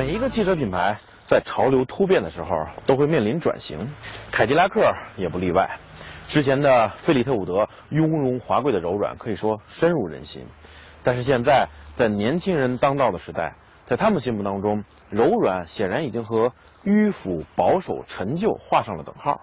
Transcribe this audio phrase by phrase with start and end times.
[0.00, 0.96] 每一个汽车品牌
[1.28, 3.86] 在潮流突变的时候都会面临转型，
[4.32, 5.78] 凯迪拉克也不例外。
[6.26, 10.46] 之前的费利特伍德雍容华贵的柔软可以说深入人心，
[11.04, 11.68] 但是现在
[11.98, 13.52] 在年轻人当道的时代，
[13.84, 16.50] 在他们心目当中，柔软显然已经和
[16.82, 19.42] 迂腐、保守、陈旧画上了等号。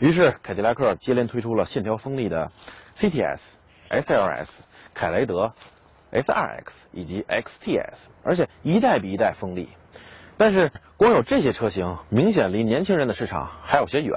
[0.00, 2.50] 于是凯迪拉克接连推出了线条锋利的
[2.98, 3.38] CTS、
[3.90, 4.48] SLS、
[4.94, 5.52] 凯雷德。
[6.12, 9.68] SRX 以及 XTS，而且一代比一代锋利。
[10.38, 14.12] 但是光有这些车型，明显离年轻人的市场还有些远。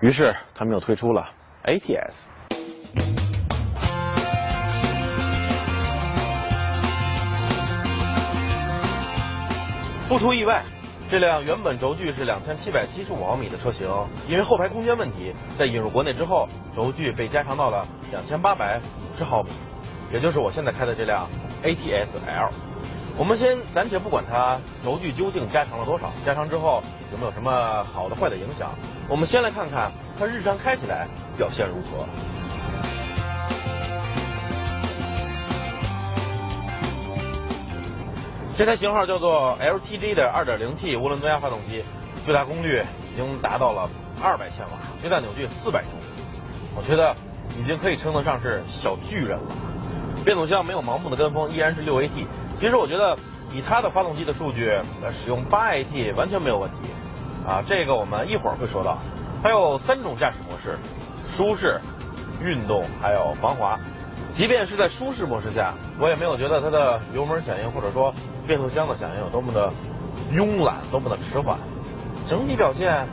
[0.00, 1.28] 于是他们又推出了
[1.64, 2.14] ATS。
[10.08, 10.64] 不出意外，
[11.08, 13.88] 这辆原本轴距是两千七百七十五毫米的车型，
[14.28, 19.50] 因为后排空间问题，在引入国内之后，轴距被加长到了两千八百五十毫米。
[20.12, 21.28] 也就是我现在开的这辆
[21.62, 22.50] ATS L，
[23.16, 28.72] 我们先暂且不管它轴距究竟加长了多少，加长之后有没有什么好的坏的影响，
[29.08, 32.06] 我们先来看看它日常开起来表现如何。
[38.56, 41.82] 这台型号叫做 LTG 的 2.0T 涡轮增压发动机，
[42.26, 43.88] 最大功率已经达到了
[44.20, 46.22] 200千瓦，最大扭矩400牛米，
[46.76, 47.14] 我觉得
[47.58, 49.54] 已经可以称得上是小巨人了。
[50.24, 52.26] 变速箱没有盲目的跟风，依然是六 AT。
[52.54, 53.16] 其实我觉得
[53.52, 54.70] 以它的发动机的数据，
[55.02, 56.76] 呃使用八 AT 完全没有问题。
[57.46, 58.98] 啊，这个我们一会儿会说到。
[59.42, 60.78] 它有三种驾驶模式：
[61.28, 61.80] 舒适、
[62.42, 63.78] 运动，还有防滑。
[64.34, 68.14] 即便是在舒适模式下，我也没有觉得它的油门响应或者说
[68.46, 69.72] 变速箱的响应有多么的
[70.32, 71.58] 慵懒，多么的迟缓。
[72.28, 73.08] 整体表现，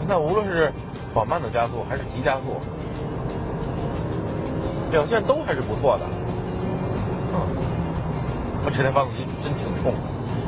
[0.00, 0.72] 你看无论是
[1.14, 2.58] 缓慢的加速还是急加速，
[4.90, 6.06] 表现都还是不错的。
[8.64, 9.98] 我这台发动机真挺冲的，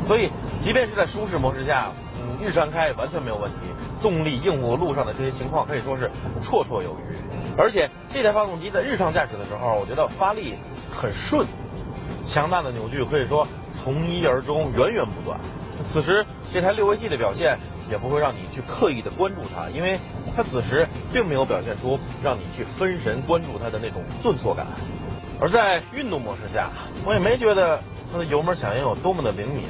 [0.06, 0.30] 所以
[0.62, 3.56] 即便是在舒适模式下，嗯，日常开完全没有问题。
[4.00, 6.10] 动力应付路上的这些情况可以说是
[6.42, 7.16] 绰绰有余。
[7.56, 10.54] 而且这台发动机在日常驾驶的时候，我觉得发力
[10.92, 11.46] 很顺，
[12.24, 13.46] 强大的扭矩可以说
[13.82, 15.40] 从一而终，源源不断。
[15.88, 17.58] 此时这台六 AT 的表现
[17.90, 19.98] 也不会让你去刻意的关注它，因为
[20.36, 24.66] 它此时并没有表现出让你去分神关注它的那种顿挫感。
[25.40, 26.70] 而在运动模式下，
[27.04, 27.80] 我也没觉得
[28.14, 29.64] 它的油门响应有多么的灵敏，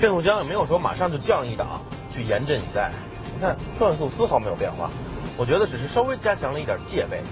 [0.00, 2.90] 变速箱也没有说马上就降一档去严阵以待。
[3.34, 4.88] 你看转速丝毫没有变化，
[5.36, 7.22] 我觉得只是稍微加强了一点戒备。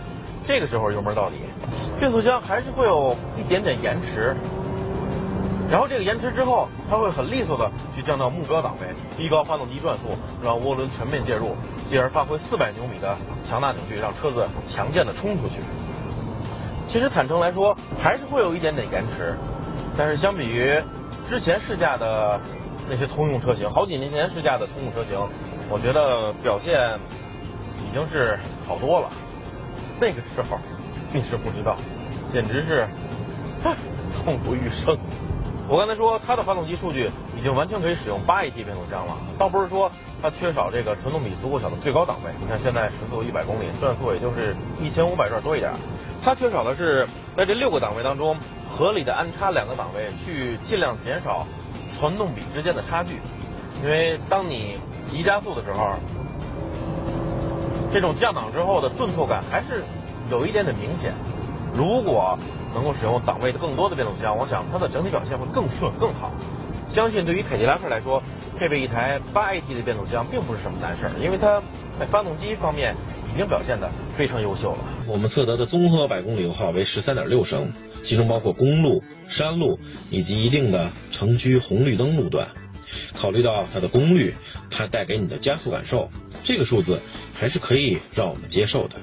[0.47, 1.37] 这个时候油门到底，
[1.99, 4.37] 变速箱还是会有一点点延迟，
[5.71, 11.57] 然后这个延迟之后，它会很利索的去降到目标档位，提高发动机转速，让涡轮全面介入，
[11.89, 15.55] 进而发挥四百牛米的强大扭矩，让车子强健的冲出去。
[16.87, 19.35] 其实坦诚来说，还是会有一点点延迟，
[19.97, 20.81] 但是相比于
[21.29, 22.41] 之前试驾的
[22.89, 25.19] 那些通用车型，好几年前试驾的通用车型，
[25.71, 26.99] 我觉得表现
[27.79, 29.11] 已经是好多了。
[30.01, 30.59] 那个时候
[31.13, 31.77] 你是不知道，
[32.33, 32.89] 简直是
[34.17, 34.97] 痛不欲生。
[35.67, 42.31] 我刚才说它的发动机数据已经完全可以使用八 AT 变速箱了，倒不是说它缺少这个传动比足够小的最高档位。
[42.39, 45.73] 你看现在时速一百公里，转速也就是一千五百转多一点。
[46.23, 48.37] 它缺少的是在这六个档位当中
[48.69, 51.47] 合理的安插两个档位，去尽量减少
[51.91, 53.21] 传动比之间的差距。
[53.83, 55.95] 因为当你急加速的时候，
[57.91, 59.83] 这种降档之后的顿挫感还是
[60.31, 61.15] 有一点点明显。
[61.77, 62.39] 如果
[62.75, 66.33] 能够使用档位的更多的变速箱，我想它的整体表现会更顺更好。
[66.89, 68.23] 相信对于凯迪拉克来说，
[68.59, 71.61] 配备一台八 AT 的变速箱并不是什么难事儿，因为它
[71.99, 72.95] 在发动机方面
[73.33, 74.79] 已经表现的非常优秀了。
[75.09, 77.73] 我们测得的综合百公里油耗为十三点六升，
[78.05, 79.79] 其中包括公路、山路
[80.11, 82.47] 以及一定的城区红绿灯路段。
[83.15, 84.37] 考虑到它的功率，
[84.71, 86.11] 它带给你的加速感受，
[86.45, 87.01] 这个数字
[87.33, 88.97] 还是可以让我们接受的。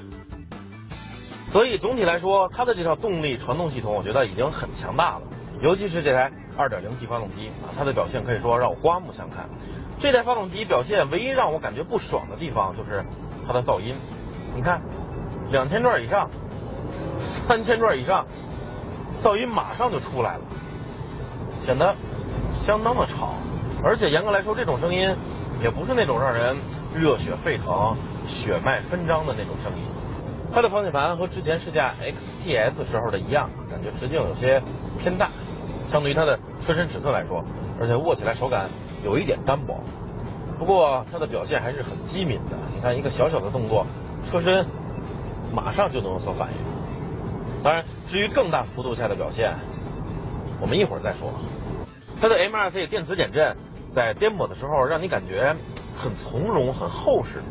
[1.51, 5.21] 所以总体来说，它的这套动力传动系统，我觉得已经很强大了。
[5.61, 9.49] 尤其是这台 2.0T 发动机啊，它的表现可以说让我刮目相看。
[9.99, 13.03] 这台发动机表现唯一让我感觉不爽的地方就是
[13.45, 13.95] 它的噪音。
[14.55, 14.81] 你看，
[15.51, 16.29] 两千转以上、
[17.19, 18.25] 三千转以上，
[19.21, 20.41] 噪音马上就出来了，
[21.65, 21.93] 显得
[22.55, 23.33] 相当的吵。
[23.83, 25.13] 而且严格来说，这种声音
[25.61, 26.55] 也不是那种让人
[26.95, 27.95] 热血沸腾、
[28.25, 29.83] 血脉纷张的那种声音。
[30.53, 34.61] 它的方向盘和之前试驾 XTS 时候的一样，感觉直径有些
[34.99, 35.29] 偏大，
[35.89, 37.43] 相对于它的车身尺寸来说，
[37.79, 38.69] 而且握起来手感
[39.03, 39.81] 有一点单薄。
[40.59, 43.85] 不过它的表现还是很机敏的，你看一个小小的动作，
[44.29, 44.65] 车身
[45.53, 47.63] 马上就能有所反应。
[47.63, 49.55] 当然，至于更大幅度下的表现，
[50.59, 51.31] 我们一会儿再说。
[52.19, 53.55] 它的 MRC 电磁减震
[53.93, 55.55] 在颠簸的时候让你感觉
[55.95, 57.41] 很从容、很厚实、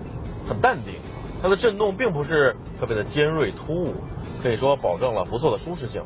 [0.46, 0.94] 很淡定。
[1.43, 3.95] 它的震动并不是特别的尖锐突兀，
[4.43, 6.03] 可以说保证了不错的舒适性。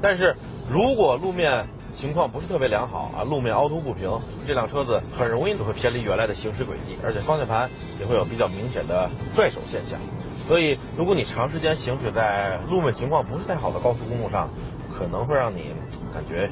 [0.00, 0.36] 但是
[0.70, 4.08] 如果路面情况不是特别良好啊，路面凹凸不平，
[4.46, 9.98] 这辆车子很容易就会偏离原来的行驶轨迹，而且方向盘也会有比较明显的拽手现象。
[10.46, 14.48] 所以，如果你长时间行驶在路面情况不是太好的高速公路上，
[14.96, 15.74] 可能会让你
[16.14, 16.48] 感觉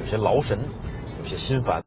[0.00, 0.58] 有些劳神，
[1.22, 1.82] 有些心烦。